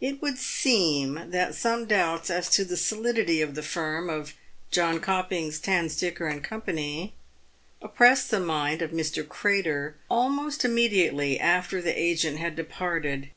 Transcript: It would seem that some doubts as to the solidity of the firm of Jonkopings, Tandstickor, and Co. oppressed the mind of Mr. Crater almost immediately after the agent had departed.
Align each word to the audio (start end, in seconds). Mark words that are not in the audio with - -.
It 0.00 0.22
would 0.22 0.38
seem 0.38 1.24
that 1.32 1.56
some 1.56 1.84
doubts 1.86 2.30
as 2.30 2.48
to 2.50 2.64
the 2.64 2.76
solidity 2.76 3.42
of 3.42 3.56
the 3.56 3.64
firm 3.64 4.08
of 4.08 4.34
Jonkopings, 4.70 5.58
Tandstickor, 5.60 6.28
and 6.28 6.44
Co. 6.44 7.10
oppressed 7.82 8.30
the 8.30 8.38
mind 8.38 8.80
of 8.80 8.92
Mr. 8.92 9.28
Crater 9.28 9.96
almost 10.08 10.64
immediately 10.64 11.36
after 11.40 11.82
the 11.82 12.00
agent 12.00 12.38
had 12.38 12.54
departed. 12.54 13.30